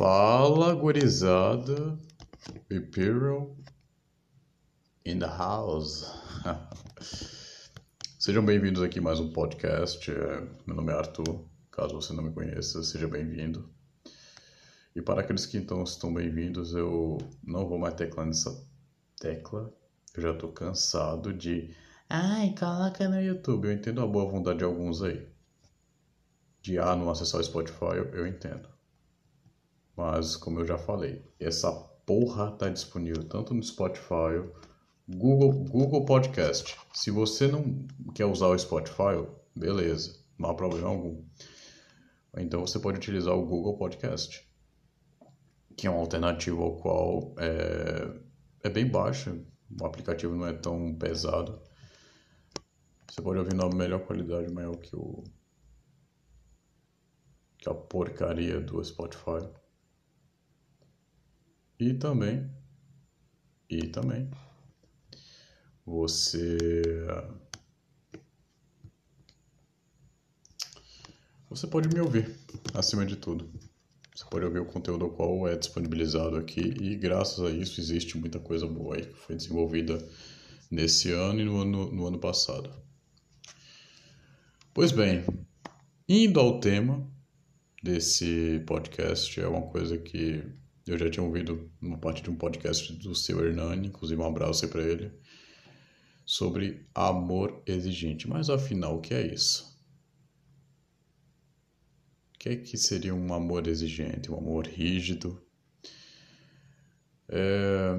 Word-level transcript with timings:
Fala, 0.00 0.74
gurizada. 0.74 1.98
Imperial 2.70 3.54
in 5.04 5.18
the 5.18 5.26
house. 5.26 6.10
Sejam 8.18 8.42
bem-vindos 8.42 8.82
aqui 8.82 8.98
mais 8.98 9.20
um 9.20 9.30
podcast. 9.30 10.10
Meu 10.66 10.74
nome 10.74 10.90
é 10.90 10.96
Arthur. 10.96 11.44
Caso 11.70 11.92
você 11.92 12.14
não 12.14 12.22
me 12.22 12.32
conheça, 12.32 12.82
seja 12.82 13.06
bem-vindo. 13.06 13.68
E 14.96 15.02
para 15.02 15.20
aqueles 15.20 15.44
que 15.44 15.58
então 15.58 15.82
estão 15.82 16.14
bem-vindos, 16.14 16.72
eu 16.72 17.18
não 17.44 17.68
vou 17.68 17.78
mais 17.78 17.92
teclar 17.92 18.24
nessa 18.24 18.58
tecla. 19.20 19.70
Eu 20.14 20.22
já 20.22 20.30
estou 20.30 20.50
cansado 20.50 21.30
de. 21.30 21.76
Ai, 22.08 22.54
coloca 22.58 23.06
no 23.06 23.20
YouTube. 23.20 23.68
Eu 23.68 23.72
entendo 23.74 24.00
a 24.00 24.06
boa 24.06 24.24
vontade 24.24 24.60
de 24.60 24.64
alguns 24.64 25.02
aí. 25.02 25.28
De 26.62 26.78
ah, 26.78 26.96
não 26.96 27.10
acessar 27.10 27.38
o 27.38 27.44
Spotify, 27.44 27.98
eu 28.14 28.26
entendo. 28.26 28.79
Mas, 29.96 30.36
como 30.36 30.60
eu 30.60 30.66
já 30.66 30.78
falei, 30.78 31.24
essa 31.38 31.70
porra 32.06 32.50
tá 32.52 32.68
disponível 32.68 33.22
tanto 33.28 33.54
no 33.54 33.62
Spotify, 33.62 34.42
Google, 35.08 35.64
Google 35.64 36.04
Podcast. 36.04 36.78
Se 36.94 37.10
você 37.10 37.46
não 37.48 37.86
quer 38.14 38.26
usar 38.26 38.46
o 38.46 38.58
Spotify, 38.58 39.26
beleza, 39.56 40.18
não 40.38 40.50
há 40.50 40.54
problema 40.54 40.88
algum. 40.88 41.24
Então 42.36 42.60
você 42.60 42.78
pode 42.78 42.98
utilizar 42.98 43.34
o 43.34 43.44
Google 43.44 43.76
Podcast, 43.76 44.48
que 45.76 45.86
é 45.86 45.90
uma 45.90 46.00
alternativa 46.00 46.62
ao 46.62 46.76
qual 46.76 47.34
é, 47.38 48.20
é 48.62 48.70
bem 48.70 48.86
baixa, 48.86 49.36
o 49.80 49.84
aplicativo 49.84 50.34
não 50.34 50.46
é 50.46 50.52
tão 50.52 50.94
pesado. 50.94 51.60
Você 53.10 53.20
pode 53.20 53.38
ouvir 53.38 53.54
na 53.54 53.68
melhor 53.68 54.00
qualidade, 54.00 54.52
maior 54.52 54.76
que 54.76 54.94
o 54.94 55.24
que 57.58 57.68
a 57.68 57.74
porcaria 57.74 58.58
do 58.58 58.82
Spotify. 58.82 59.46
E 61.80 61.94
também, 61.94 62.46
e 63.70 63.86
também, 63.86 64.30
você 65.82 66.58
você 71.48 71.66
pode 71.66 71.88
me 71.88 71.98
ouvir, 72.00 72.36
acima 72.74 73.06
de 73.06 73.16
tudo. 73.16 73.50
Você 74.14 74.26
pode 74.30 74.44
ouvir 74.44 74.58
o 74.58 74.66
conteúdo 74.66 75.06
ao 75.06 75.10
qual 75.12 75.48
é 75.48 75.56
disponibilizado 75.56 76.36
aqui 76.36 76.60
e 76.60 76.94
graças 76.96 77.42
a 77.42 77.50
isso 77.50 77.80
existe 77.80 78.18
muita 78.18 78.38
coisa 78.38 78.66
boa 78.66 78.96
aí 78.96 79.06
que 79.06 79.14
foi 79.14 79.36
desenvolvida 79.36 80.06
nesse 80.70 81.10
ano 81.12 81.40
e 81.40 81.44
no 81.46 81.62
ano, 81.62 81.90
no 81.90 82.06
ano 82.06 82.18
passado. 82.18 82.70
Pois 84.74 84.92
bem, 84.92 85.24
indo 86.06 86.38
ao 86.38 86.60
tema 86.60 87.10
desse 87.82 88.62
podcast, 88.66 89.40
é 89.40 89.48
uma 89.48 89.62
coisa 89.62 89.96
que 89.96 90.59
eu 90.86 90.98
já 90.98 91.10
tinha 91.10 91.24
ouvido 91.24 91.70
uma 91.80 91.98
parte 91.98 92.22
de 92.22 92.30
um 92.30 92.36
podcast 92.36 92.92
do 92.94 93.14
seu 93.14 93.44
Hernani, 93.44 93.88
inclusive 93.88 94.20
um 94.20 94.26
abraço 94.26 94.64
aí 94.64 94.70
para 94.70 94.82
ele, 94.82 95.12
sobre 96.24 96.86
amor 96.94 97.62
exigente. 97.66 98.28
Mas 98.28 98.48
afinal, 98.48 98.96
o 98.96 99.00
que 99.00 99.14
é 99.14 99.26
isso? 99.26 99.78
O 102.34 102.38
que 102.38 102.48
é 102.48 102.56
que 102.56 102.76
seria 102.76 103.14
um 103.14 103.34
amor 103.34 103.66
exigente, 103.66 104.30
um 104.30 104.38
amor 104.38 104.66
rígido? 104.66 105.42
É... 107.28 107.96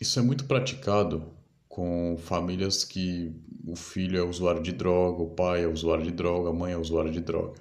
Isso 0.00 0.18
é 0.18 0.22
muito 0.22 0.46
praticado 0.46 1.36
com 1.68 2.16
famílias 2.18 2.84
que 2.84 3.34
o 3.64 3.76
filho 3.76 4.18
é 4.18 4.22
usuário 4.22 4.62
de 4.62 4.72
droga, 4.72 5.22
o 5.22 5.34
pai 5.34 5.64
é 5.64 5.68
usuário 5.68 6.04
de 6.04 6.10
droga, 6.10 6.50
a 6.50 6.52
mãe 6.52 6.72
é 6.72 6.76
usuário 6.76 7.10
de 7.10 7.20
droga. 7.20 7.60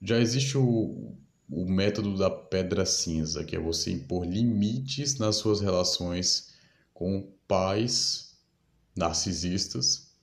Já 0.00 0.18
existe 0.18 0.56
o, 0.58 1.16
o 1.48 1.66
método 1.66 2.16
da 2.16 2.30
pedra 2.30 2.86
cinza, 2.86 3.44
que 3.44 3.56
é 3.56 3.60
você 3.60 3.90
impor 3.90 4.24
limites 4.24 5.18
nas 5.18 5.36
suas 5.36 5.60
relações 5.60 6.54
com 6.92 7.32
pais 7.46 8.38
narcisistas, 8.96 10.14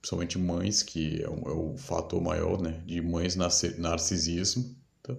principalmente 0.00 0.38
mães, 0.38 0.82
que 0.82 1.22
é 1.22 1.28
o, 1.28 1.48
é 1.48 1.52
o 1.52 1.76
fator 1.76 2.20
maior, 2.20 2.60
né, 2.60 2.82
de 2.86 3.00
mães 3.00 3.36
narcisismo, 3.36 4.76
tá? 5.02 5.16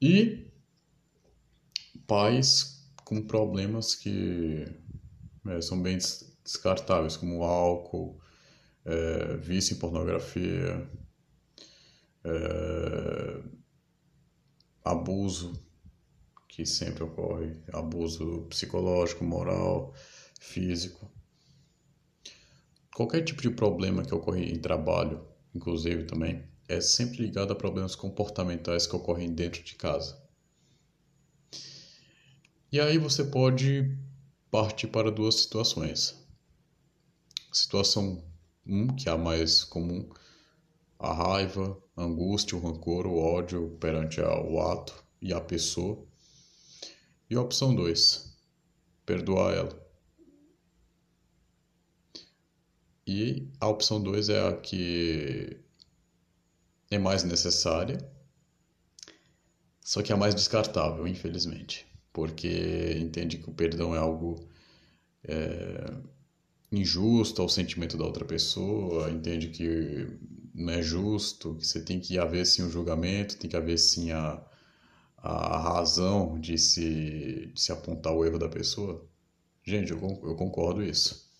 e 0.00 0.50
pais 2.06 2.86
com 3.04 3.22
problemas 3.26 3.94
que 3.94 4.66
é, 5.46 5.60
são 5.60 5.82
bem 5.82 5.98
descartáveis, 6.44 7.16
como 7.16 7.42
álcool, 7.42 8.20
é, 8.84 9.36
vício 9.36 9.74
em 9.74 9.78
pornografia, 9.78 10.88
é, 12.24 13.42
abuso 14.84 15.52
que 16.48 16.66
sempre 16.66 17.02
ocorre, 17.02 17.56
abuso 17.72 18.46
psicológico, 18.50 19.24
moral, 19.24 19.94
físico. 20.38 21.10
Qualquer 22.94 23.22
tipo 23.24 23.40
de 23.40 23.50
problema 23.50 24.04
que 24.04 24.14
ocorre 24.14 24.44
em 24.44 24.58
trabalho, 24.58 25.26
inclusive 25.54 26.04
também, 26.04 26.44
é 26.68 26.80
sempre 26.80 27.22
ligado 27.22 27.52
a 27.52 27.56
problemas 27.56 27.94
comportamentais 27.94 28.86
que 28.86 28.94
ocorrem 28.94 29.32
dentro 29.32 29.62
de 29.62 29.74
casa. 29.76 30.22
E 32.70 32.80
aí 32.80 32.98
você 32.98 33.24
pode 33.24 33.96
partir 34.50 34.88
para 34.88 35.10
duas 35.10 35.40
situações. 35.40 36.22
Situação 37.52 38.22
1, 38.66 38.82
um, 38.82 38.86
que 38.88 39.08
é 39.08 39.12
a 39.12 39.18
mais 39.18 39.64
comum, 39.64 40.08
a 40.98 41.12
raiva, 41.12 41.81
angústia, 41.96 42.56
o 42.56 42.60
rancor, 42.60 43.06
o 43.06 43.18
ódio 43.18 43.76
perante 43.80 44.20
o 44.20 44.60
ato 44.60 45.04
e 45.20 45.32
a 45.32 45.40
pessoa. 45.40 46.04
E 47.28 47.34
a 47.34 47.40
opção 47.40 47.74
2, 47.74 48.36
perdoar 49.06 49.54
ela. 49.54 49.82
E 53.06 53.48
a 53.60 53.68
opção 53.68 54.02
2 54.02 54.28
é 54.28 54.48
a 54.48 54.56
que 54.56 55.56
é 56.90 56.98
mais 56.98 57.24
necessária, 57.24 57.98
só 59.80 60.02
que 60.02 60.12
é 60.12 60.14
a 60.14 60.18
mais 60.18 60.34
descartável, 60.34 61.06
infelizmente, 61.08 61.86
porque 62.12 62.96
entende 63.00 63.38
que 63.38 63.50
o 63.50 63.54
perdão 63.54 63.94
é 63.94 63.98
algo 63.98 64.46
é, 65.24 65.92
injusto 66.70 67.42
ao 67.42 67.48
sentimento 67.48 67.96
da 67.96 68.04
outra 68.04 68.24
pessoa, 68.24 69.10
entende 69.10 69.48
que 69.48 70.06
não 70.62 70.72
é 70.72 70.82
justo, 70.82 71.54
que 71.56 71.66
você 71.66 71.80
tem 71.80 72.00
que 72.00 72.18
haver 72.18 72.46
sim 72.46 72.62
um 72.62 72.70
julgamento, 72.70 73.36
tem 73.36 73.50
que 73.50 73.56
haver 73.56 73.78
sim 73.78 74.10
a, 74.12 74.42
a 75.18 75.58
razão 75.58 76.38
de 76.40 76.56
se, 76.58 77.50
de 77.52 77.60
se 77.60 77.72
apontar 77.72 78.12
o 78.12 78.24
erro 78.24 78.38
da 78.38 78.48
pessoa. 78.48 79.06
Gente, 79.64 79.92
eu, 79.92 79.98
eu 80.00 80.34
concordo 80.34 80.82
isso. 80.82 81.30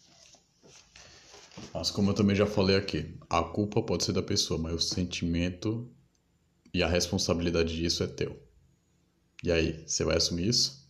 Mas 1.74 1.90
como 1.90 2.10
eu 2.10 2.14
também 2.14 2.36
já 2.36 2.46
falei 2.46 2.76
aqui, 2.76 3.16
a 3.28 3.42
culpa 3.42 3.82
pode 3.82 4.04
ser 4.04 4.12
da 4.12 4.22
pessoa, 4.22 4.60
mas 4.60 4.74
o 4.74 4.80
sentimento 4.80 5.90
e 6.72 6.82
a 6.82 6.88
responsabilidade 6.88 7.74
disso 7.74 8.02
é 8.02 8.06
teu. 8.06 8.40
E 9.42 9.50
aí, 9.50 9.84
você 9.86 10.04
vai 10.04 10.16
assumir 10.16 10.48
isso? 10.48 10.82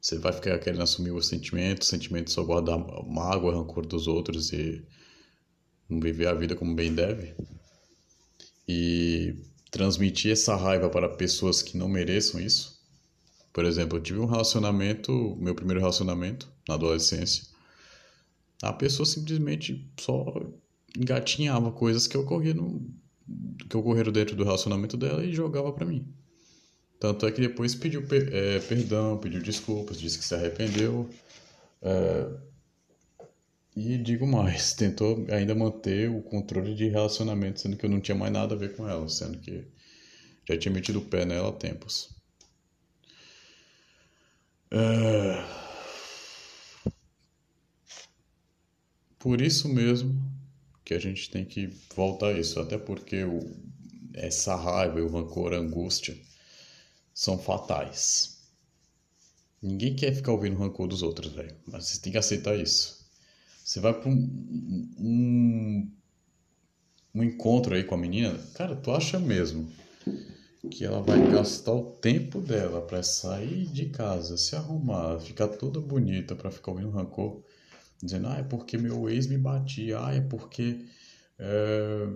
Você 0.00 0.18
vai 0.18 0.32
ficar 0.32 0.58
querendo 0.58 0.82
assumir 0.82 1.12
o 1.12 1.22
sentimento, 1.22 1.82
o 1.82 1.86
sentimento 1.86 2.30
só 2.30 2.42
guardar 2.44 2.78
mágoa, 3.06 3.54
rancor 3.54 3.86
dos 3.86 4.06
outros 4.06 4.52
e 4.52 4.84
viver 5.88 6.26
a 6.26 6.34
vida 6.34 6.54
como 6.56 6.74
bem 6.74 6.94
deve 6.94 7.34
e 8.66 9.36
transmitir 9.70 10.32
essa 10.32 10.56
raiva 10.56 10.88
para 10.88 11.08
pessoas 11.08 11.60
que 11.62 11.76
não 11.76 11.88
mereçam 11.88 12.40
isso. 12.40 12.80
Por 13.52 13.64
exemplo, 13.64 13.98
eu 13.98 14.02
tive 14.02 14.18
um 14.18 14.26
relacionamento, 14.26 15.36
meu 15.38 15.54
primeiro 15.54 15.80
relacionamento 15.80 16.50
na 16.68 16.74
adolescência. 16.74 17.44
A 18.62 18.72
pessoa 18.72 19.06
simplesmente 19.06 19.88
só 19.98 20.24
engatinhava 20.96 21.70
coisas 21.70 22.06
que 22.06 22.16
ocorriam 22.16 22.82
que 23.68 23.76
ocorreram 23.76 24.12
dentro 24.12 24.36
do 24.36 24.44
relacionamento 24.44 24.96
dela 24.96 25.24
e 25.24 25.32
jogava 25.32 25.72
para 25.72 25.86
mim. 25.86 26.06
Tanto 27.00 27.26
é 27.26 27.32
que 27.32 27.40
depois 27.40 27.74
pediu 27.74 28.04
é, 28.10 28.58
perdão, 28.60 29.18
pediu 29.18 29.42
desculpas, 29.42 30.00
disse 30.00 30.18
que 30.18 30.24
se 30.24 30.34
arrependeu. 30.34 31.08
É, 31.82 32.30
e 33.76 33.98
digo 33.98 34.26
mais, 34.26 34.72
tentou 34.74 35.26
ainda 35.30 35.54
manter 35.54 36.10
o 36.10 36.22
controle 36.22 36.74
de 36.74 36.88
relacionamento, 36.88 37.60
sendo 37.60 37.76
que 37.76 37.84
eu 37.84 37.90
não 37.90 38.00
tinha 38.00 38.14
mais 38.16 38.32
nada 38.32 38.54
a 38.54 38.58
ver 38.58 38.76
com 38.76 38.88
ela, 38.88 39.08
sendo 39.08 39.38
que 39.38 39.64
já 40.48 40.56
tinha 40.58 40.72
metido 40.72 40.98
o 41.00 41.04
pé 41.04 41.24
nela 41.24 41.48
há 41.48 41.52
tempos. 41.52 42.10
É... 44.70 45.44
Por 49.18 49.40
isso 49.40 49.68
mesmo 49.68 50.22
que 50.84 50.92
a 50.94 50.98
gente 50.98 51.30
tem 51.30 51.44
que 51.44 51.68
voltar 51.96 52.28
a 52.28 52.38
isso, 52.38 52.60
até 52.60 52.76
porque 52.76 53.24
o... 53.24 53.40
essa 54.12 54.54
raiva, 54.54 55.00
o 55.00 55.08
rancor, 55.08 55.54
a 55.54 55.58
angústia 55.58 56.16
são 57.14 57.38
fatais. 57.38 58.38
Ninguém 59.62 59.96
quer 59.96 60.14
ficar 60.14 60.32
ouvindo 60.32 60.56
o 60.56 60.60
rancor 60.60 60.86
dos 60.88 61.02
outros, 61.02 61.32
velho, 61.32 61.56
mas 61.66 61.86
você 61.86 62.00
tem 62.00 62.12
que 62.12 62.18
aceitar 62.18 62.58
isso. 62.58 63.03
Você 63.64 63.80
vai 63.80 63.98
para 63.98 64.10
um, 64.10 64.94
um, 64.98 65.90
um 67.14 67.22
encontro 67.22 67.74
aí 67.74 67.82
com 67.82 67.94
a 67.94 67.98
menina, 67.98 68.38
cara, 68.54 68.76
tu 68.76 68.90
acha 68.90 69.18
mesmo 69.18 69.72
que 70.70 70.84
ela 70.84 71.00
vai 71.00 71.18
gastar 71.30 71.72
o 71.72 71.92
tempo 71.92 72.42
dela 72.42 72.82
para 72.82 73.02
sair 73.02 73.66
de 73.66 73.86
casa, 73.86 74.36
se 74.36 74.54
arrumar, 74.54 75.18
ficar 75.18 75.48
toda 75.48 75.80
bonita 75.80 76.36
para 76.36 76.50
ficar 76.50 76.72
ouvindo 76.72 76.90
rancor, 76.90 77.42
dizendo, 78.02 78.28
ah, 78.28 78.36
é 78.36 78.42
porque 78.42 78.76
meu 78.76 79.08
ex 79.08 79.26
me 79.26 79.38
batia, 79.38 79.98
ah, 79.98 80.14
é 80.14 80.20
porque 80.20 80.84
é, 81.38 82.06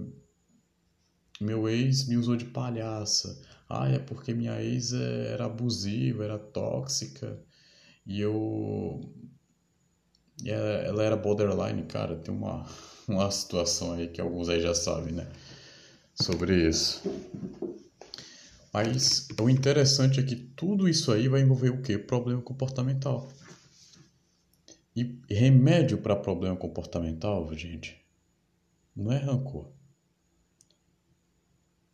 meu 1.40 1.66
ex 1.66 2.06
me 2.06 2.18
usou 2.18 2.36
de 2.36 2.44
palhaça, 2.44 3.40
ah, 3.70 3.88
é 3.88 3.98
porque 3.98 4.34
minha 4.34 4.62
ex 4.62 4.92
é, 4.92 5.32
era 5.32 5.46
abusiva, 5.46 6.24
era 6.24 6.38
tóxica, 6.38 7.40
e 8.06 8.20
eu. 8.20 9.00
Ela 10.44 11.02
era 11.02 11.16
borderline, 11.16 11.82
cara, 11.84 12.16
tem 12.16 12.34
uma, 12.34 12.66
uma 13.08 13.30
situação 13.30 13.94
aí 13.94 14.08
que 14.08 14.20
alguns 14.20 14.48
aí 14.48 14.60
já 14.60 14.74
sabem, 14.74 15.12
né? 15.12 15.26
Sobre 16.14 16.68
isso. 16.68 17.02
Mas 18.72 19.26
o 19.40 19.48
interessante 19.48 20.20
é 20.20 20.22
que 20.22 20.36
tudo 20.36 20.88
isso 20.88 21.10
aí 21.10 21.28
vai 21.28 21.40
envolver 21.40 21.70
o 21.70 21.82
quê? 21.82 21.98
Problema 21.98 22.42
comportamental. 22.42 23.28
E 24.94 25.18
remédio 25.30 25.98
para 25.98 26.16
problema 26.16 26.56
comportamental, 26.56 27.52
gente, 27.54 27.96
não 28.94 29.12
é 29.12 29.18
rancor. 29.18 29.70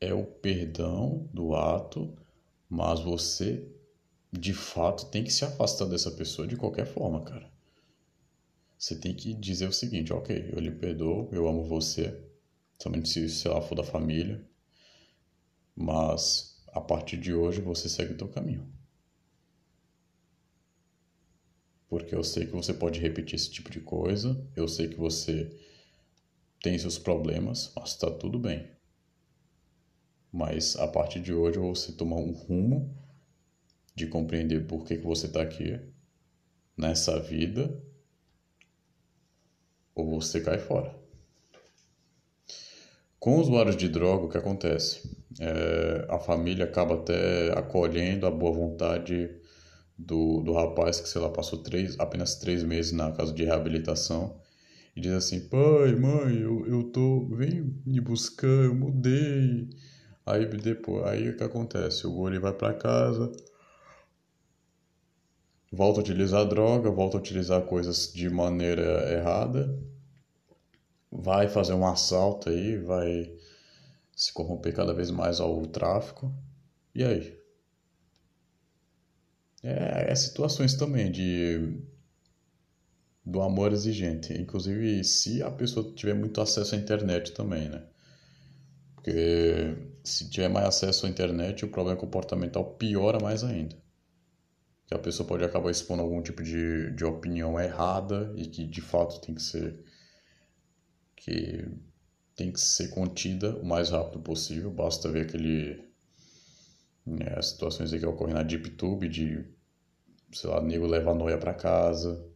É 0.01 0.13
o 0.13 0.25
perdão 0.25 1.29
do 1.33 1.55
ato, 1.55 2.15
mas 2.69 3.01
você 3.01 3.67
de 4.33 4.53
fato 4.53 5.07
tem 5.07 5.23
que 5.23 5.33
se 5.33 5.45
afastar 5.45 5.85
dessa 5.87 6.11
pessoa 6.11 6.49
de 6.49 6.57
qualquer 6.57 6.87
forma, 6.87 7.23
cara. 7.23 7.54
Você 8.85 8.97
tem 8.97 9.15
que 9.15 9.33
dizer 9.33 9.67
o 9.67 9.73
seguinte, 9.73 10.13
ok, 10.13 10.51
eu 10.53 10.61
lhe 10.61 10.71
perdoo, 10.71 11.31
eu 11.33 11.49
amo 11.49 11.65
você, 11.65 12.23
somente 12.79 13.09
se, 13.09 13.31
sei 13.31 13.51
lá, 13.51 13.63
for 13.63 13.75
da 13.75 13.83
família, 13.83 14.47
mas 15.75 16.63
a 16.69 16.83
partir 16.83 17.17
de 17.17 17.33
hoje 17.33 17.63
você 17.63 17.89
segue 17.89 18.13
o 18.13 18.17
teu 18.19 18.29
caminho. 18.29 18.71
Porque 21.89 22.15
eu 22.15 22.23
sei 22.23 22.45
que 22.45 22.53
você 22.53 22.75
pode 22.75 23.01
repetir 23.01 23.37
esse 23.37 23.51
tipo 23.51 23.71
de 23.71 23.81
coisa, 23.81 24.47
eu 24.55 24.69
sei 24.69 24.87
que 24.87 24.99
você 24.99 25.59
tem 26.63 26.79
seus 26.79 26.99
problemas, 26.99 27.73
mas 27.75 27.93
está 27.93 28.11
tudo 28.11 28.39
bem. 28.39 28.71
Mas 30.31 30.77
a 30.77 30.87
partir 30.87 31.21
de 31.23 31.33
hoje 31.33 31.59
você 31.59 31.91
tomar 31.91 32.17
um 32.17 32.33
rumo 32.33 32.95
de 33.95 34.07
compreender 34.07 34.67
por 34.67 34.85
que, 34.85 34.99
que 34.99 35.07
você 35.07 35.25
está 35.25 35.41
aqui 35.41 35.81
nessa 36.77 37.19
vida 37.19 37.83
ou 39.95 40.21
você 40.21 40.41
cai 40.41 40.59
fora. 40.59 40.95
Com 43.19 43.39
usuários 43.39 43.77
de 43.77 43.89
droga, 43.89 44.27
o 44.27 44.29
que 44.29 44.37
acontece? 44.37 45.09
É, 45.41 46.07
a 46.11 46.19
família 46.19 46.65
acaba 46.67 46.95
até 46.95 47.53
acolhendo 47.59 48.27
a 48.27 48.31
boa 48.31 48.53
vontade 48.53 49.31
do, 49.97 50.41
do 50.41 50.53
rapaz 50.53 51.01
que, 51.01 51.09
sei 51.09 51.21
lá, 51.21 51.31
passou 51.31 51.63
três, 51.63 51.99
apenas 51.99 52.35
três 52.37 52.63
meses 52.63 52.93
na 52.93 53.13
casa 53.13 53.33
de 53.33 53.45
reabilitação 53.45 54.39
e 54.97 55.01
diz 55.01 55.13
assim: 55.13 55.41
pai, 55.49 55.95
mãe, 55.95 56.39
eu, 56.39 56.67
eu 56.67 56.85
tô, 56.85 57.27
vem 57.29 57.75
me 57.85 58.01
buscar, 58.01 58.47
eu 58.47 58.75
mudei. 58.75 59.69
Aí 60.27 60.47
depois, 60.47 61.05
aí 61.07 61.29
o 61.31 61.37
que 61.37 61.45
acontece? 61.45 62.07
O 62.07 62.13
guri 62.13 62.39
vai 62.39 62.53
para 62.53 62.75
casa, 62.75 63.31
volta 65.73 66.01
a 66.01 66.03
utilizar 66.03 66.47
droga, 66.47 66.91
volta 66.91 67.17
a 67.17 67.21
utilizar 67.21 67.63
coisas 67.63 68.13
de 68.13 68.29
maneira 68.31 69.13
errada 69.13 69.77
vai 71.15 71.49
fazer 71.49 71.75
um 71.75 71.87
assalto 71.87 72.51
aí, 72.51 72.77
vai 72.77 73.33
se 74.17 74.33
corromper 74.33 74.75
cada 74.75 74.93
vez 74.93 75.11
mais 75.11 75.41
ao 75.41 75.65
tráfico. 75.67 76.35
E 76.95 77.05
aí? 77.05 77.39
É, 79.63 80.11
é 80.11 80.15
situações 80.15 80.75
também 80.75 81.11
de 81.11 81.81
do 83.25 83.41
amor 83.41 83.73
exigente, 83.73 84.35
inclusive 84.35 85.03
se 85.03 85.43
a 85.43 85.51
pessoa 85.51 85.95
tiver 85.95 86.15
muito 86.15 86.41
acesso 86.43 86.75
à 86.75 86.79
internet 86.79 87.33
também, 87.33 87.71
né? 87.71 87.83
Porque 88.97 89.77
se 90.03 90.29
tiver 90.29 90.49
mais 90.49 90.67
acesso 90.67 91.07
à 91.07 91.09
internet, 91.09 91.65
o 91.65 91.69
problema 91.69 91.99
comportamental 91.99 92.75
piora 92.75 93.19
mais 93.19 93.43
ainda. 93.43 93.77
Que 94.87 94.95
a 94.95 94.99
pessoa 94.99 95.27
pode 95.27 95.45
acabar 95.45 95.71
expondo 95.71 96.03
algum 96.03 96.23
tipo 96.23 96.43
de, 96.43 96.91
de 96.93 97.05
opinião 97.05 97.59
errada 97.59 98.33
e 98.37 98.47
que 98.47 98.65
de 98.67 98.81
fato 98.81 99.21
tem 99.21 99.35
que 99.35 99.43
ser 99.43 99.83
que 101.17 101.67
tem 102.37 102.53
que 102.53 102.61
ser 102.61 102.89
contida 102.89 103.57
o 103.57 103.65
mais 103.65 103.91
rápido 103.91 104.21
possível. 104.21 104.71
Basta 104.71 105.11
ver 105.11 105.23
aquele 105.23 105.85
né, 107.07 107.35
as 107.37 107.51
situações 107.51 107.91
que 107.91 108.07
ocorrem 108.07 108.35
na 108.35 108.43
DeepTube 108.43 109.09
de, 109.09 109.45
sei 110.33 110.51
lá, 110.51 110.61
nego 110.61 110.87
leva 110.87 111.11
a 111.11 111.15
noia 111.15 111.39
para 111.39 111.55
casa, 111.55 112.27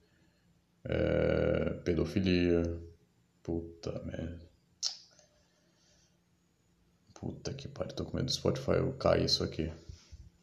é, 0.84 1.70
pedofilia, 1.84 2.62
puta 3.42 4.02
merda. 4.04 4.48
Puta 7.14 7.52
que 7.52 7.66
pariu, 7.66 7.94
tô 7.94 8.04
com 8.04 8.16
medo 8.16 8.26
do 8.26 8.32
Spotify 8.32 8.72
eu 8.72 8.92
cair 8.92 9.24
isso 9.24 9.42
aqui. 9.42 9.72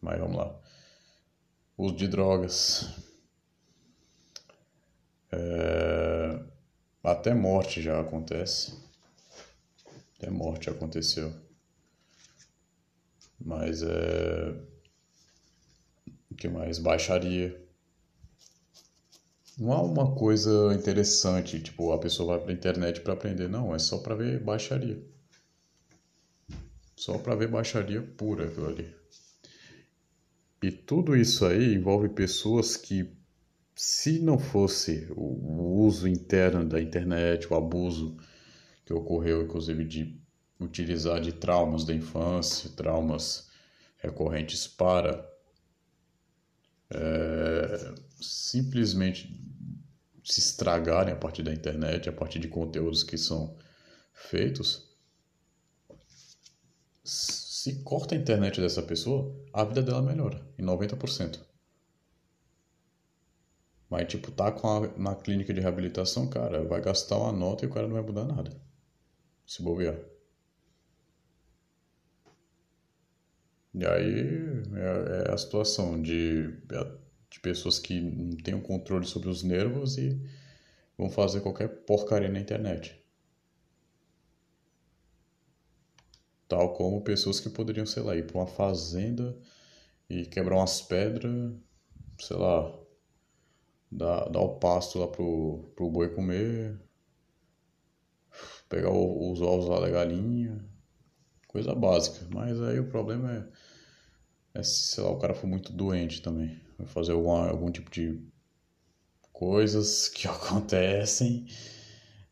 Mas 0.02 0.20
vamos 0.20 0.36
lá. 0.36 0.60
Uso 1.78 1.96
de 1.96 2.08
drogas. 2.08 2.90
É... 5.32 6.40
Até 7.04 7.34
morte 7.34 7.82
já 7.82 8.00
acontece. 8.00 8.74
Até 10.18 10.30
morte 10.30 10.70
aconteceu. 10.70 11.34
Mas 13.40 13.84
é. 13.84 14.56
O 16.32 16.36
que 16.36 16.48
mais? 16.48 16.80
Baixaria. 16.80 17.62
Não 19.58 19.72
há 19.72 19.82
uma 19.82 20.16
coisa 20.16 20.74
interessante, 20.74 21.62
tipo, 21.62 21.94
a 21.94 21.98
pessoa 21.98 22.36
vai 22.36 22.46
pra 22.46 22.54
internet 22.54 23.02
para 23.02 23.14
aprender. 23.14 23.48
Não, 23.48 23.74
é 23.74 23.80
só 23.80 24.00
para 24.00 24.16
ver 24.16 24.44
baixaria. 24.44 25.02
Só 26.96 27.18
para 27.18 27.36
ver 27.36 27.48
baixaria 27.48 28.02
pura 28.02 28.48
aquilo 28.48 28.68
ali. 28.68 29.05
E 30.66 30.72
tudo 30.72 31.16
isso 31.16 31.46
aí 31.46 31.76
envolve 31.76 32.10
pessoas 32.10 32.76
que 32.76 33.16
se 33.76 34.18
não 34.18 34.40
fosse 34.40 35.08
o 35.16 35.84
uso 35.86 36.08
interno 36.08 36.66
da 36.66 36.82
internet, 36.82 37.46
o 37.48 37.56
abuso 37.56 38.18
que 38.84 38.92
ocorreu, 38.92 39.44
inclusive, 39.44 39.86
de 39.86 40.20
utilizar 40.60 41.22
de 41.22 41.34
traumas 41.34 41.86
da 41.86 41.94
infância, 41.94 42.72
traumas 42.72 43.48
recorrentes 43.98 44.66
para 44.66 45.24
é, 46.90 47.94
simplesmente 48.20 49.40
se 50.24 50.40
estragarem 50.40 51.14
a 51.14 51.18
partir 51.18 51.44
da 51.44 51.54
internet, 51.54 52.10
a 52.10 52.14
partir 52.14 52.40
de 52.40 52.48
conteúdos 52.48 53.04
que 53.04 53.20
são 53.20 53.56
feitos, 54.12 54.90
se 57.66 57.82
corta 57.82 58.14
a 58.14 58.18
internet 58.20 58.62
dessa 58.62 58.84
pessoa, 58.84 59.36
a 59.52 59.64
vida 59.64 59.82
dela 59.82 60.00
melhora 60.00 60.40
em 60.56 60.64
90%. 60.64 61.40
Mas, 63.90 64.08
tipo, 64.08 64.32
tá 64.32 64.52
com 64.52 64.68
a, 64.68 64.88
na 64.96 65.16
clínica 65.16 65.52
de 65.52 65.62
reabilitação, 65.62 66.30
cara, 66.30 66.64
vai 66.64 66.80
gastar 66.80 67.18
uma 67.18 67.32
nota 67.32 67.66
e 67.66 67.68
o 67.68 67.72
cara 67.72 67.88
não 67.88 67.96
vai 67.96 68.04
mudar 68.04 68.24
nada. 68.24 68.56
Se 69.48 69.64
bobear. 69.64 70.00
E 73.74 73.84
aí 73.84 74.20
é, 74.76 75.30
é 75.30 75.34
a 75.34 75.38
situação 75.38 76.00
de, 76.00 76.52
de 77.32 77.40
pessoas 77.42 77.80
que 77.80 78.00
não 78.00 78.38
têm 78.38 78.54
o 78.54 78.62
controle 78.62 79.08
sobre 79.08 79.28
os 79.28 79.42
nervos 79.42 79.98
e 79.98 80.22
vão 80.96 81.10
fazer 81.10 81.42
qualquer 81.42 81.68
porcaria 81.68 82.30
na 82.30 82.40
internet. 82.40 83.04
Tal 86.48 86.74
como 86.74 87.02
pessoas 87.04 87.40
que 87.40 87.50
poderiam, 87.50 87.86
sei 87.86 88.04
lá, 88.04 88.16
ir 88.16 88.26
para 88.28 88.38
uma 88.38 88.48
fazenda 88.48 89.38
e 90.10 90.26
quebrar 90.26 90.58
umas 90.58 90.82
pedras, 90.82 91.54
sei 92.20 92.38
lá, 92.38 92.74
dar, 93.92 94.30
dar 94.30 94.42
o 94.42 94.60
pasto 94.60 95.00
lá 95.00 95.08
pro, 95.08 95.72
pro 95.76 95.90
boi 95.90 96.10
comer, 96.14 96.80
pegar 98.70 98.92
os 98.92 99.42
ovos 99.42 99.68
lá 99.68 99.80
da 99.80 99.90
galinha, 99.90 100.64
coisa 101.48 101.74
básica. 101.76 102.28
Mas 102.32 102.62
aí 102.62 102.80
o 102.80 102.90
problema 102.90 103.52
é, 104.54 104.60
é 104.60 104.64
se, 104.64 104.94
sei 104.94 105.04
lá, 105.04 105.12
o 105.12 105.20
cara 105.20 105.34
for 105.34 105.48
muito 105.48 105.72
doente 105.74 106.22
também. 106.22 106.60
Vai 106.78 106.88
fazer 106.88 107.14
algum, 107.14 107.32
algum 107.32 107.72
tipo 107.72 107.90
de 107.92 108.22
coisas 109.32 110.08
que 110.10 110.28
acontecem, 110.28 111.46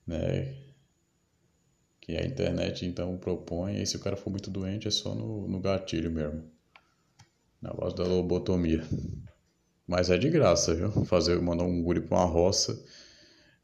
né? 0.07 0.62
Que 2.03 2.17
a 2.17 2.25
internet 2.25 2.85
então 2.85 3.17
propõe, 3.17 3.81
e 3.81 3.87
se 3.87 3.95
o 3.95 3.99
cara 4.01 4.17
for 4.17 4.29
muito 4.29 4.51
doente 4.51 4.89
é 4.89 4.91
só 4.91 5.15
no, 5.15 5.47
no 5.47 5.57
gatilho 5.61 6.11
mesmo. 6.11 6.43
Na 7.61 7.73
base 7.73 7.95
da 7.95 8.03
lobotomia. 8.03 8.83
Mas 9.87 10.09
é 10.09 10.17
de 10.17 10.29
graça, 10.29 10.75
viu? 10.75 10.91
Fazer, 11.05 11.41
mandar 11.41 11.63
um 11.63 11.81
guri 11.81 12.01
pra 12.01 12.17
uma 12.17 12.25
roça, 12.25 12.77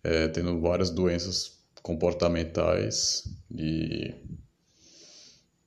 é, 0.01 0.29
tendo 0.29 0.57
várias 0.61 0.89
doenças 0.89 1.59
comportamentais 1.83 3.25
e, 3.51 4.15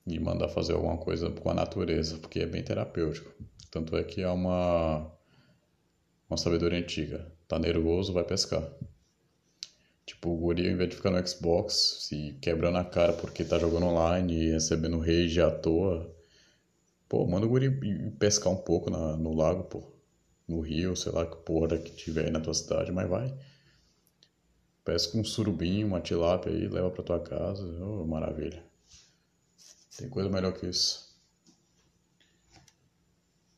e 0.07 0.19
mandar 0.19 0.49
fazer 0.49 0.73
alguma 0.73 0.97
coisa 0.97 1.29
com 1.29 1.51
a 1.51 1.53
natureza, 1.53 2.17
porque 2.17 2.39
é 2.39 2.47
bem 2.47 2.63
terapêutico. 2.63 3.31
Tanto 3.69 3.95
é 3.95 4.03
que 4.03 4.23
há 4.23 4.33
uma, 4.33 5.11
uma 6.27 6.37
sabedoria 6.37 6.79
antiga. 6.79 7.31
Tá 7.47 7.59
nervoso, 7.59 8.13
vai 8.13 8.23
pescar. 8.23 8.67
Tipo, 10.05 10.31
o 10.31 10.37
guri, 10.37 10.67
ao 10.67 10.73
invés 10.73 10.89
de 10.89 10.95
ficar 10.97 11.11
no 11.11 11.27
Xbox, 11.27 12.07
se 12.07 12.33
quebrando 12.41 12.77
a 12.77 12.83
cara 12.83 13.13
porque 13.13 13.43
tá 13.45 13.57
jogando 13.57 13.85
online 13.85 14.33
e 14.33 14.51
recebendo 14.51 14.99
rage 14.99 15.39
à 15.41 15.49
toa, 15.49 16.13
pô, 17.07 17.25
manda 17.25 17.45
o 17.45 17.49
guri 17.49 17.69
pescar 18.19 18.51
um 18.51 18.57
pouco 18.57 18.89
na, 18.89 19.15
no 19.15 19.33
lago, 19.33 19.63
pô. 19.63 19.93
No 20.47 20.59
rio, 20.59 20.95
sei 20.95 21.11
lá 21.13 21.25
que 21.25 21.37
porra 21.37 21.77
que 21.77 21.91
tiver 21.95 22.25
aí 22.25 22.31
na 22.31 22.41
tua 22.41 22.53
cidade, 22.53 22.91
mas 22.91 23.09
vai. 23.09 23.33
Pesca 24.83 25.17
um 25.17 25.23
surubim, 25.23 25.85
uma 25.85 26.01
tilápia 26.01 26.51
aí, 26.51 26.67
leva 26.67 26.91
pra 26.91 27.03
tua 27.03 27.19
casa. 27.21 27.63
Oh, 27.81 28.05
maravilha. 28.05 28.61
Tem 29.97 30.09
coisa 30.09 30.29
melhor 30.29 30.51
que 30.53 30.67
isso. 30.67 31.17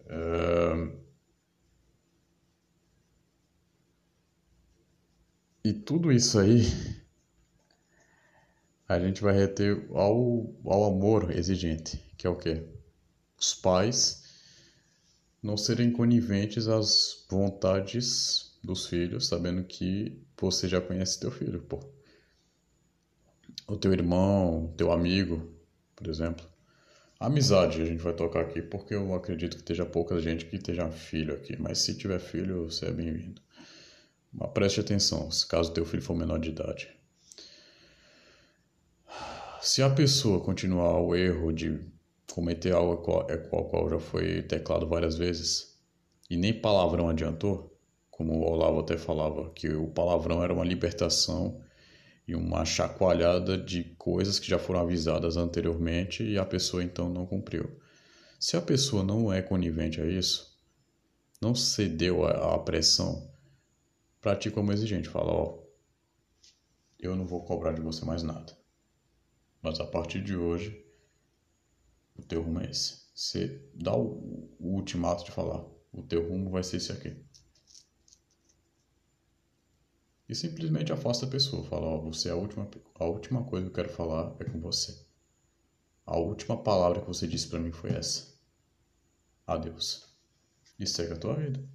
Uh... 0.01 1.04
E 5.65 5.73
tudo 5.73 6.11
isso 6.11 6.37
aí 6.37 6.61
a 8.87 8.99
gente 8.99 9.19
vai 9.23 9.35
reter 9.35 9.87
ao, 9.95 10.53
ao 10.63 10.83
amor 10.83 11.31
exigente, 11.35 11.99
que 12.15 12.27
é 12.27 12.29
o 12.29 12.35
quê? 12.35 12.63
Os 13.35 13.55
pais 13.55 14.23
não 15.41 15.57
serem 15.57 15.91
coniventes 15.91 16.67
às 16.67 17.25
vontades 17.27 18.59
dos 18.63 18.85
filhos, 18.85 19.25
sabendo 19.25 19.63
que 19.63 20.21
você 20.39 20.67
já 20.67 20.79
conhece 20.79 21.19
teu 21.19 21.31
filho, 21.31 21.59
pô. 21.63 21.79
O 23.67 23.75
teu 23.75 23.91
irmão, 23.91 24.71
teu 24.77 24.91
amigo, 24.91 25.51
por 25.95 26.05
exemplo. 26.05 26.45
Amizade 27.19 27.81
a 27.81 27.85
gente 27.85 28.03
vai 28.03 28.13
tocar 28.13 28.41
aqui, 28.41 28.61
porque 28.61 28.93
eu 28.93 29.15
acredito 29.15 29.55
que 29.55 29.63
esteja 29.63 29.83
pouca 29.83 30.21
gente 30.21 30.45
que 30.45 30.57
esteja 30.57 30.91
filho 30.91 31.33
aqui, 31.33 31.59
mas 31.59 31.79
se 31.79 31.97
tiver 31.97 32.19
filho, 32.19 32.69
você 32.69 32.85
é 32.85 32.91
bem-vindo. 32.91 33.41
Mas 34.37 34.51
preste 34.51 34.81
atenção, 34.81 35.29
caso 35.47 35.71
teu 35.71 35.85
filho 35.85 36.03
for 36.03 36.15
menor 36.15 36.39
de 36.39 36.49
idade. 36.49 36.89
Se 39.61 39.81
a 39.81 39.89
pessoa 39.89 40.41
continuar 40.41 40.99
o 40.99 41.15
erro 41.15 41.53
de 41.53 41.79
cometer 42.31 42.73
algo 42.73 42.97
qual, 42.97 43.25
qual, 43.49 43.65
qual 43.69 43.89
já 43.89 43.99
foi 43.99 44.41
teclado 44.41 44.87
várias 44.87 45.17
vezes 45.17 45.79
e 46.29 46.35
nem 46.35 46.53
palavrão 46.53 47.07
adiantou, 47.07 47.73
como 48.11 48.33
o 48.33 48.43
Olavo 48.43 48.79
até 48.79 48.97
falava, 48.97 49.49
que 49.51 49.69
o 49.69 49.87
palavrão 49.87 50.43
era 50.43 50.53
uma 50.53 50.65
libertação 50.65 51.61
e 52.27 52.35
uma 52.35 52.65
chacoalhada 52.65 53.57
de 53.57 53.85
coisas 53.97 54.37
que 54.37 54.49
já 54.49 54.59
foram 54.59 54.81
avisadas 54.81 55.37
anteriormente 55.37 56.23
e 56.23 56.37
a 56.37 56.45
pessoa 56.45 56.83
então 56.83 57.09
não 57.09 57.25
cumpriu. 57.25 57.79
Se 58.37 58.57
a 58.57 58.61
pessoa 58.61 59.01
não 59.01 59.31
é 59.31 59.41
conivente 59.41 60.01
a 60.01 60.05
isso, 60.05 60.59
não 61.41 61.55
cedeu 61.55 62.25
à 62.25 62.59
pressão, 62.59 63.33
para 64.25 64.35
ti 64.35 64.49
como 64.49 64.73
exigente. 64.73 65.07
Fala, 65.07 65.31
ó, 65.31 65.63
eu 66.97 67.15
não 67.15 67.27
vou 67.27 67.45
cobrar 67.45 67.73
de 67.73 67.81
você 67.81 68.03
mais 68.03 68.23
nada. 68.23 68.57
Mas 69.61 69.79
a 69.79 69.85
partir 69.85 70.23
de 70.23 70.35
hoje, 70.35 70.83
o 72.17 72.23
teu 72.23 72.41
rumo 72.41 72.59
é 72.59 72.71
esse. 72.71 73.05
Você 73.13 73.69
dá 73.75 73.95
o, 73.95 74.49
o 74.59 74.73
ultimato 74.73 75.23
de 75.25 75.29
falar, 75.29 75.63
o 75.93 76.01
teu 76.01 76.27
rumo 76.27 76.49
vai 76.49 76.63
ser 76.63 76.77
esse 76.77 76.91
aqui. 76.91 77.15
E 80.27 80.33
simplesmente 80.33 80.91
afasta 80.91 81.27
a 81.27 81.29
pessoa. 81.29 81.63
Fala, 81.63 81.85
ó, 81.85 81.99
você 81.99 82.29
é 82.29 82.31
a 82.31 82.35
última, 82.35 82.67
a 82.95 83.05
última 83.05 83.43
coisa 83.43 83.67
que 83.67 83.69
eu 83.73 83.75
quero 83.75 83.95
falar 83.95 84.35
é 84.39 84.45
com 84.45 84.59
você. 84.59 85.05
A 86.03 86.17
última 86.17 86.57
palavra 86.63 86.99
que 86.99 87.07
você 87.07 87.27
disse 87.27 87.47
para 87.47 87.59
mim 87.59 87.71
foi 87.71 87.91
essa. 87.91 88.33
Adeus. 89.45 90.17
E 90.79 90.87
segue 90.87 91.13
a 91.13 91.17
tua 91.17 91.35
vida. 91.35 91.74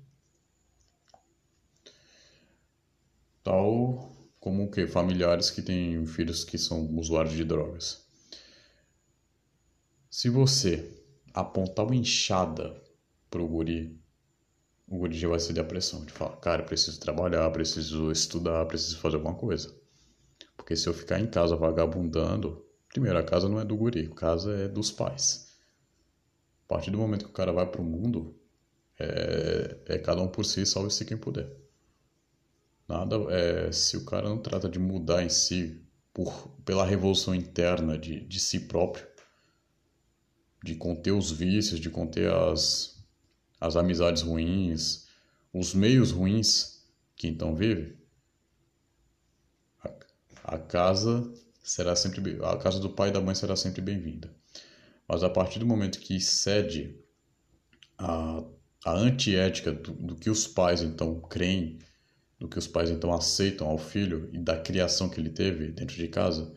Tal 3.51 4.17
como 4.39 4.65
o 4.65 4.71
que 4.71 4.87
familiares 4.87 5.51
que 5.51 5.61
têm 5.61 6.07
filhos 6.07 6.45
que 6.45 6.57
são 6.57 6.87
usuários 6.97 7.35
de 7.35 7.45
drogas. 7.45 8.07
Se 10.09 10.29
você 10.29 10.89
apontar 11.35 11.85
uma 11.85 11.97
enxada 11.97 12.81
pro 13.29 13.49
guri, 13.49 14.01
o 14.87 14.99
guri 14.99 15.19
já 15.19 15.29
vai 15.29 15.41
ceder 15.41 15.65
a 15.65 15.67
pressão 15.67 16.05
de 16.05 16.13
falar, 16.13 16.37
cara, 16.37 16.63
preciso 16.63 17.01
trabalhar, 17.01 17.51
preciso 17.51 18.13
estudar, 18.13 18.65
preciso 18.67 18.99
fazer 18.99 19.17
alguma 19.17 19.35
coisa. 19.35 19.75
Porque 20.57 20.77
se 20.77 20.89
eu 20.89 20.95
ficar 20.95 21.19
em 21.19 21.27
casa 21.27 21.57
vagabundando, 21.57 22.65
primeiro, 22.89 23.19
a 23.19 23.23
casa 23.25 23.49
não 23.49 23.59
é 23.59 23.65
do 23.65 23.77
guri, 23.77 24.09
a 24.13 24.15
casa 24.15 24.53
é 24.53 24.69
dos 24.69 24.93
pais. 24.93 25.59
A 26.67 26.69
partir 26.69 26.93
do 26.93 26.99
momento 26.99 27.25
que 27.25 27.31
o 27.31 27.35
cara 27.35 27.53
vai 27.53 27.67
pro 27.67 27.83
mundo, 27.83 28.33
é, 28.97 29.77
é 29.87 29.99
cada 29.99 30.23
um 30.23 30.29
por 30.29 30.45
si, 30.45 30.65
salve-se 30.65 31.05
quem 31.05 31.17
puder. 31.17 31.70
Nada, 32.91 33.17
é, 33.31 33.71
se 33.71 33.97
o 33.97 34.05
cara 34.05 34.29
não 34.29 34.37
trata 34.37 34.69
de 34.69 34.77
mudar 34.77 35.23
em 35.23 35.29
si 35.29 35.81
por, 36.13 36.49
pela 36.65 36.85
revolução 36.85 37.33
interna 37.33 37.97
de, 37.97 38.19
de 38.19 38.41
si 38.41 38.59
próprio, 38.67 39.07
de 40.65 40.75
conter 40.75 41.13
os 41.13 41.31
vícios, 41.31 41.79
de 41.79 41.89
conter 41.89 42.33
as, 42.33 43.01
as 43.61 43.77
amizades 43.77 44.23
ruins, 44.23 45.07
os 45.55 45.73
meios 45.73 46.11
ruins 46.11 46.85
que 47.15 47.29
então 47.29 47.55
vive, 47.55 47.97
a, 49.85 50.57
a 50.57 50.59
casa 50.59 51.33
será 51.63 51.95
sempre 51.95 52.41
a 52.43 52.57
casa 52.57 52.81
do 52.81 52.91
pai 52.91 53.11
e 53.11 53.13
da 53.13 53.21
mãe 53.21 53.37
será 53.37 53.55
sempre 53.55 53.81
bem-vinda. 53.81 54.35
Mas 55.07 55.23
a 55.23 55.31
partir 55.31 55.61
do 55.61 55.67
momento 55.67 56.01
que 56.01 56.19
cede 56.19 56.99
a, 57.97 58.43
a 58.85 58.93
antiética 58.95 59.71
do, 59.71 59.93
do 59.93 60.17
que 60.17 60.29
os 60.29 60.49
pais 60.49 60.83
então 60.83 61.21
creem 61.21 61.79
do 62.41 62.49
que 62.49 62.59
os 62.59 62.67
pais 62.67 62.91
então 62.91 63.13
aceitam 63.13 63.69
ao 63.69 63.77
filho 63.77 64.31
e 64.33 64.39
da 64.39 64.59
criação 64.59 65.11
que 65.11 65.21
ele 65.21 65.29
teve 65.29 65.71
dentro 65.71 65.95
de 65.95 66.09
casa, 66.09 66.51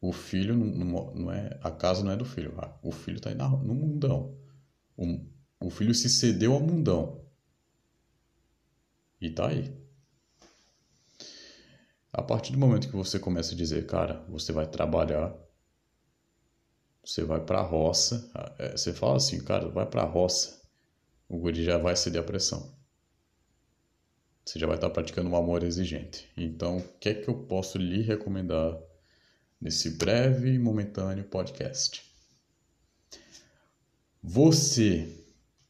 o 0.00 0.12
filho 0.12 0.54
não, 0.54 1.12
não 1.12 1.32
é 1.32 1.58
a 1.60 1.70
casa 1.70 2.04
não 2.04 2.12
é 2.12 2.16
do 2.16 2.24
filho, 2.24 2.54
o 2.80 2.92
filho 2.92 3.16
está 3.16 3.30
aí 3.30 3.34
no 3.34 3.74
mundão. 3.74 4.38
O, 4.96 5.04
o 5.58 5.70
filho 5.70 5.92
se 5.92 6.08
cedeu 6.08 6.52
ao 6.52 6.60
mundão 6.60 7.24
e 9.20 9.28
tá 9.28 9.48
aí. 9.48 9.76
A 12.12 12.22
partir 12.22 12.52
do 12.52 12.58
momento 12.58 12.88
que 12.88 12.94
você 12.94 13.18
começa 13.18 13.52
a 13.52 13.56
dizer, 13.56 13.86
cara, 13.86 14.24
você 14.28 14.52
vai 14.52 14.68
trabalhar, 14.68 15.34
você 17.04 17.24
vai 17.24 17.44
para 17.44 17.58
a 17.58 17.62
roça, 17.62 18.30
é, 18.60 18.76
você 18.76 18.92
fala 18.92 19.16
assim, 19.16 19.42
cara, 19.42 19.68
vai 19.68 19.86
para 19.86 20.02
a 20.02 20.06
roça, 20.06 20.62
o 21.28 21.36
guri 21.36 21.64
já 21.64 21.78
vai 21.78 21.96
ceder 21.96 22.22
a 22.22 22.24
pressão 22.24 22.83
você 24.44 24.58
já 24.58 24.66
vai 24.66 24.76
estar 24.76 24.90
praticando 24.90 25.30
um 25.30 25.36
amor 25.36 25.62
exigente. 25.62 26.28
Então, 26.36 26.76
o 26.76 26.88
que 27.00 27.08
é 27.08 27.14
que 27.14 27.28
eu 27.28 27.34
posso 27.34 27.78
lhe 27.78 28.02
recomendar 28.02 28.78
nesse 29.58 29.90
breve 29.90 30.52
e 30.52 30.58
momentâneo 30.58 31.24
podcast? 31.24 32.04
Você 34.22 35.08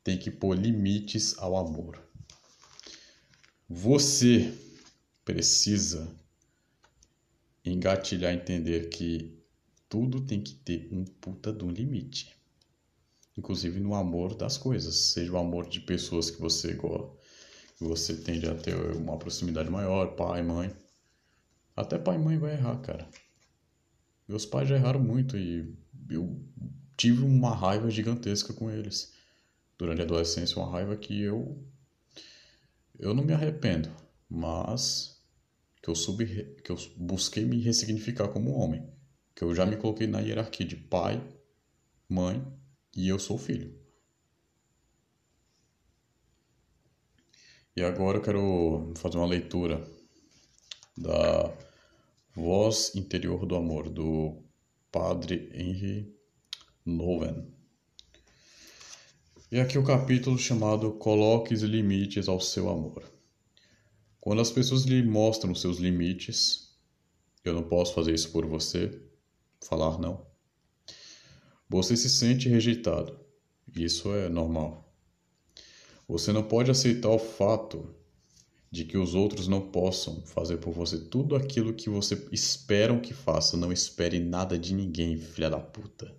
tem 0.03 0.19
que 0.19 0.31
pôr 0.31 0.57
limites 0.57 1.39
ao 1.39 1.57
amor. 1.57 2.03
Você 3.69 4.53
precisa 5.25 6.13
engatilhar 7.65 8.35
entender 8.35 8.89
que 8.89 9.41
tudo 9.89 10.21
tem 10.21 10.43
que 10.43 10.55
ter 10.55 10.89
um 10.93 11.05
puta 11.05 11.53
de 11.53 11.65
um 11.65 11.71
limite. 11.71 12.35
Inclusive 13.39 13.79
no 13.79 13.95
amor 13.95 14.35
das 14.35 14.59
coisas, 14.59 14.95
seja 15.13 15.33
o 15.33 15.39
amor 15.39 15.69
de 15.69 15.81
pessoas 15.81 16.31
que 16.31 16.41
você 16.41 16.75
gosta 16.75 17.24
você 17.85 18.17
tende 18.17 18.49
a 18.49 18.55
ter 18.55 18.75
uma 18.97 19.19
proximidade 19.19 19.71
maior, 19.71 20.15
pai, 20.17 20.43
mãe. 20.43 20.75
Até 21.77 21.99
pai 21.99 22.17
e 22.17 22.19
mãe 22.19 22.39
vai 22.39 22.55
errar, 22.55 22.79
cara. 22.81 23.09
Meus 24.27 24.47
pais 24.47 24.69
já 24.69 24.77
erraram 24.77 25.01
muito 25.01 25.37
e 25.37 25.77
eu 26.11 26.41
tive 26.97 27.23
uma 27.23 27.55
raiva 27.55 27.91
gigantesca 27.91 28.53
com 28.53 28.71
eles. 28.71 29.13
Durante 29.77 30.01
a 30.01 30.05
adolescência, 30.05 30.57
uma 30.57 30.71
raiva 30.71 30.97
que 30.97 31.21
eu 31.21 31.63
eu 32.99 33.13
não 33.13 33.25
me 33.25 33.33
arrependo, 33.33 33.91
mas 34.29 35.21
que 35.83 35.91
eu 35.91 35.95
sub, 35.95 36.25
que 36.25 36.71
eu 36.71 36.77
busquei 36.97 37.45
me 37.45 37.61
ressignificar 37.61 38.29
como 38.29 38.53
homem, 38.53 38.89
que 39.35 39.43
eu 39.43 39.55
já 39.55 39.67
me 39.67 39.77
coloquei 39.77 40.07
na 40.07 40.21
hierarquia 40.21 40.65
de 40.65 40.77
pai, 40.77 41.23
mãe 42.09 42.43
e 42.97 43.09
eu 43.09 43.19
sou 43.19 43.37
filho. 43.37 43.84
E 47.77 47.83
agora 47.83 48.19
eu 48.19 48.23
quero 48.23 48.93
fazer 48.97 49.19
uma 49.19 49.27
leitura 49.27 49.85
da 50.97 51.53
Voz 52.33 52.95
Interior 52.95 53.45
do 53.47 53.57
Amor, 53.57 53.91
do 53.91 54.43
Padre 54.93 55.51
Henry 55.53 56.15
Noven. 56.87 57.53
E 59.51 59.59
aqui 59.59 59.77
o 59.77 59.85
capítulo 59.85 60.39
chamado 60.39 60.93
Coloque 60.93 61.55
limites 61.55 62.29
ao 62.29 62.41
seu 62.41 62.69
amor. 62.69 63.03
Quando 64.21 64.41
as 64.41 64.53
pessoas 64.53 64.85
lhe 64.85 65.03
mostram 65.03 65.55
seus 65.55 65.79
limites, 65.79 66.65
Eu 67.45 67.53
não 67.53 67.63
posso 67.63 67.93
fazer 67.93 68.15
isso 68.15 68.33
por 68.33 68.47
você. 68.47 69.03
Falar 69.63 69.99
não. 69.99 70.27
Você 71.69 71.97
se 71.97 72.09
sente 72.09 72.49
rejeitado. 72.49 73.21
Isso 73.77 74.15
é 74.15 74.29
normal. 74.31 74.84
Você 76.07 76.33
não 76.33 76.43
pode 76.43 76.71
aceitar 76.71 77.09
o 77.09 77.19
fato 77.19 77.95
de 78.71 78.85
que 78.85 78.99
os 78.99 79.15
outros 79.15 79.47
não 79.47 79.61
possam 79.71 80.21
fazer 80.23 80.57
por 80.59 80.73
você 80.73 80.99
tudo 80.99 81.37
aquilo 81.37 81.73
que 81.73 81.89
você 81.89 82.27
esperam 82.33 83.01
que 83.01 83.15
faça. 83.15 83.57
Não 83.57 83.73
espere 83.73 84.19
nada 84.19 84.59
de 84.59 84.75
ninguém, 84.75 85.17
filha 85.17 85.49
da 85.49 85.61
puta. 85.61 86.15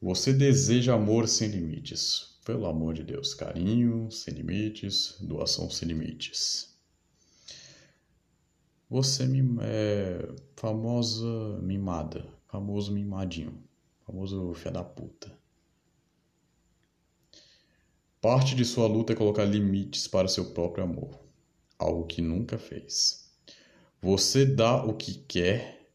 Você 0.00 0.32
deseja 0.32 0.94
amor 0.94 1.26
sem 1.26 1.48
limites. 1.48 2.38
Pelo 2.44 2.66
amor 2.66 2.94
de 2.94 3.04
Deus, 3.04 3.34
carinho 3.34 4.10
sem 4.10 4.34
limites, 4.34 5.16
doação 5.20 5.70
sem 5.70 5.88
limites. 5.88 6.76
Você 8.90 9.24
é 9.62 10.34
famosa 10.54 11.58
mimada, 11.62 12.26
famoso 12.48 12.92
mimadinho, 12.92 13.62
famoso 14.04 14.52
filha 14.54 14.72
da 14.72 14.84
puta. 14.84 15.41
Parte 18.22 18.54
de 18.54 18.64
sua 18.64 18.86
luta 18.86 19.12
é 19.12 19.16
colocar 19.16 19.44
limites 19.44 20.06
para 20.06 20.28
seu 20.28 20.52
próprio 20.52 20.84
amor, 20.84 21.18
algo 21.76 22.06
que 22.06 22.22
nunca 22.22 22.56
fez. 22.56 23.28
Você 24.00 24.46
dá 24.46 24.76
o 24.84 24.94
que 24.94 25.14
quer 25.26 25.90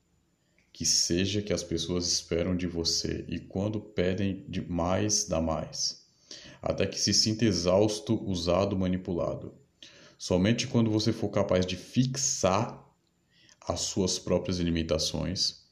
que 0.74 0.86
seja 0.86 1.42
que 1.42 1.54
as 1.54 1.64
pessoas 1.64 2.06
esperam 2.06 2.54
de 2.54 2.68
você 2.68 3.24
e 3.30 3.40
quando 3.40 3.80
pedem 3.80 4.46
mais, 4.68 5.24
dá 5.24 5.40
mais, 5.40 6.06
até 6.62 6.86
que 6.86 7.00
se 7.00 7.14
sinta 7.14 7.46
exausto, 7.46 8.22
usado, 8.30 8.78
manipulado. 8.78 9.54
Somente 10.18 10.68
quando 10.68 10.92
você 10.92 11.14
for 11.14 11.30
capaz 11.30 11.66
de 11.66 11.78
fixar 11.78 12.86
as 13.66 13.80
suas 13.80 14.20
próprias 14.20 14.60
limitações, 14.60 15.67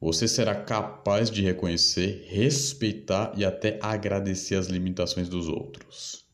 você 0.00 0.26
será 0.26 0.54
capaz 0.54 1.30
de 1.30 1.42
reconhecer, 1.42 2.24
respeitar 2.28 3.32
e 3.36 3.44
até 3.44 3.78
agradecer 3.82 4.54
as 4.54 4.66
limitações 4.66 5.28
dos 5.28 5.48
outros. 5.48 6.24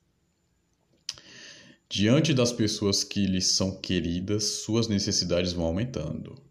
Diante 1.89 2.33
das 2.33 2.53
pessoas 2.53 3.03
que 3.03 3.27
lhes 3.27 3.47
são 3.49 3.81
queridas, 3.81 4.45
suas 4.45 4.89
necessidades 4.89 5.53
vão 5.53 5.67
aumentando 5.67 6.47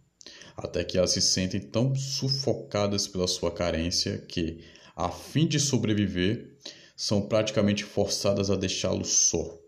até 0.55 0.84
que 0.84 0.98
elas 0.98 1.12
se 1.12 1.22
sentem 1.22 1.60
tão 1.60 1.93
sufocadas 1.95 3.07
pela 3.07 3.27
sua 3.27 3.51
carência 3.51 4.17
que, 4.19 4.63
a 4.95 5.10
fim 5.10 5.48
de 5.48 5.60
sobreviver, 5.60 6.57
são 6.95 7.27
praticamente 7.27 7.84
forçadas 7.84 8.50
a 8.50 8.55
deixá-lo 8.55 9.03
só. 9.03 9.60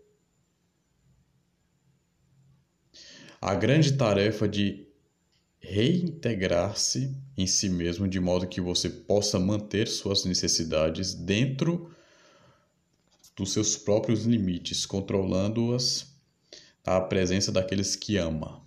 A 3.40 3.54
grande 3.54 3.92
tarefa 3.92 4.48
de 4.48 4.87
reintegrar-se 5.70 7.14
em 7.36 7.46
si 7.46 7.68
mesmo 7.68 8.08
de 8.08 8.18
modo 8.18 8.46
que 8.46 8.58
você 8.58 8.88
possa 8.88 9.38
manter 9.38 9.86
suas 9.86 10.24
necessidades 10.24 11.12
dentro 11.12 11.94
dos 13.36 13.52
seus 13.52 13.76
próprios 13.76 14.24
limites, 14.24 14.86
controlando-as 14.86 16.06
à 16.82 16.98
presença 17.02 17.52
daqueles 17.52 17.94
que 17.94 18.16
ama. 18.16 18.62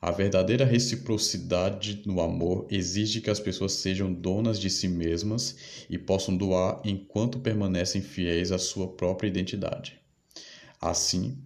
A 0.00 0.12
verdadeira 0.12 0.64
reciprocidade 0.64 2.02
no 2.06 2.20
amor 2.20 2.66
exige 2.70 3.20
que 3.20 3.30
as 3.30 3.40
pessoas 3.40 3.72
sejam 3.72 4.12
donas 4.12 4.60
de 4.60 4.70
si 4.70 4.86
mesmas 4.86 5.84
e 5.90 5.98
possam 5.98 6.36
doar 6.36 6.80
enquanto 6.84 7.40
permanecem 7.40 8.00
fiéis 8.00 8.52
à 8.52 8.58
sua 8.58 8.86
própria 8.86 9.28
identidade. 9.28 10.00
Assim, 10.80 11.38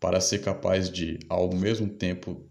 para 0.00 0.20
ser 0.20 0.40
capaz 0.40 0.90
de, 0.90 1.20
ao 1.28 1.52
mesmo 1.54 1.88
tempo, 1.88 2.44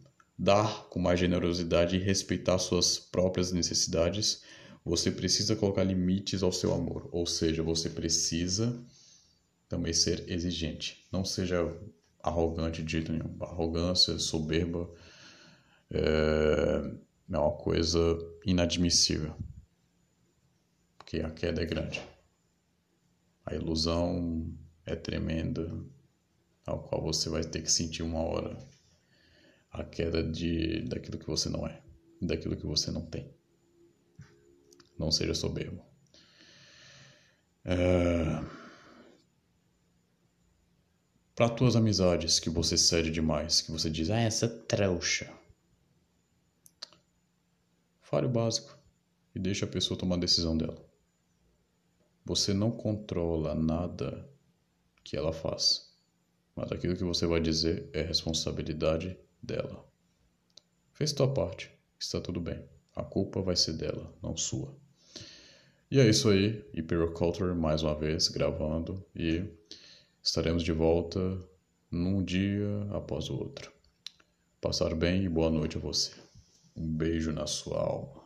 dar 0.43 0.89
com 0.89 0.99
mais 0.99 1.17
generosidade 1.17 1.95
e 1.95 1.99
respeitar 1.99 2.59
suas 2.59 2.99
próprias 2.99 3.53
necessidades, 3.53 4.43
você 4.83 5.09
precisa 5.09 5.55
colocar 5.55 5.85
limites 5.85 6.43
ao 6.43 6.51
seu 6.51 6.73
amor, 6.73 7.07
ou 7.13 7.25
seja, 7.25 7.63
você 7.63 7.89
precisa 7.89 8.77
também 9.69 9.93
ser 9.93 10.29
exigente. 10.29 11.07
Não 11.09 11.23
seja 11.23 11.65
arrogante 12.21 12.83
de 12.83 12.91
jeito 12.91 13.13
nenhum. 13.13 13.37
Arrogância, 13.39 14.19
soberba 14.19 14.89
é, 15.89 16.91
é 17.31 17.37
uma 17.37 17.55
coisa 17.55 17.99
inadmissível, 18.45 19.33
porque 20.97 21.21
a 21.21 21.29
queda 21.29 21.61
é 21.61 21.65
grande. 21.65 22.01
A 23.45 23.55
ilusão 23.55 24.53
é 24.85 24.93
tremenda, 24.93 25.73
ao 26.65 26.83
qual 26.83 27.01
você 27.01 27.29
vai 27.29 27.45
ter 27.45 27.61
que 27.61 27.71
sentir 27.71 28.03
uma 28.03 28.19
hora 28.19 28.72
a 29.73 29.83
queda 29.83 30.23
de 30.23 30.83
daquilo 30.83 31.17
que 31.17 31.25
você 31.25 31.49
não 31.49 31.67
é, 31.67 31.81
daquilo 32.21 32.55
que 32.55 32.65
você 32.65 32.91
não 32.91 33.05
tem. 33.05 33.33
Não 34.97 35.11
seja 35.11 35.33
soberbo. 35.33 35.83
É... 37.65 38.63
Para 41.35 41.49
tuas 41.49 41.75
amizades 41.75 42.39
que 42.39 42.49
você 42.49 42.77
cede 42.77 43.09
demais, 43.09 43.61
que 43.61 43.71
você 43.71 43.89
diz, 43.89 44.11
ah, 44.11 44.19
essa 44.19 44.47
trouxa 44.47 45.33
Fale 48.03 48.27
o 48.27 48.29
básico 48.29 48.77
e 49.33 49.39
deixe 49.39 49.65
a 49.65 49.67
pessoa 49.67 49.97
tomar 49.97 50.17
a 50.17 50.19
decisão 50.19 50.55
dela. 50.55 50.77
Você 52.23 52.53
não 52.53 52.69
controla 52.69 53.55
nada 53.55 54.29
que 55.03 55.17
ela 55.17 55.33
faz, 55.33 55.91
mas 56.55 56.71
aquilo 56.71 56.95
que 56.95 57.03
você 57.03 57.25
vai 57.25 57.41
dizer 57.41 57.89
é 57.91 58.03
responsabilidade 58.03 59.17
dela. 59.43 59.85
Fez 60.93 61.11
tua 61.11 61.33
parte, 61.33 61.69
está 61.99 62.21
tudo 62.21 62.39
bem. 62.39 62.63
A 62.95 63.03
culpa 63.03 63.41
vai 63.41 63.55
ser 63.55 63.73
dela, 63.73 64.13
não 64.21 64.37
sua. 64.37 64.73
E 65.91 65.99
é 65.99 66.07
isso 66.07 66.29
aí, 66.29 66.63
Hyperculture 66.73 67.53
mais 67.53 67.83
uma 67.83 67.93
vez 67.93 68.27
gravando 68.27 69.05
e 69.15 69.43
estaremos 70.23 70.63
de 70.63 70.71
volta 70.71 71.37
num 71.91 72.23
dia 72.23 72.87
após 72.91 73.29
o 73.29 73.35
outro. 73.37 73.71
Passar 74.61 74.95
bem 74.95 75.23
e 75.23 75.29
boa 75.29 75.51
noite 75.51 75.77
a 75.77 75.79
você. 75.79 76.13
Um 76.75 76.87
beijo 76.87 77.31
na 77.31 77.45
sua 77.45 77.79
alma. 77.79 78.22